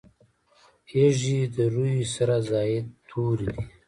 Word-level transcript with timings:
یږي 0.99 1.39
د 1.55 1.57
روي 1.73 1.95
سره 2.15 2.35
زاید 2.49 2.85
توري 3.09 3.47
دي. 3.55 3.63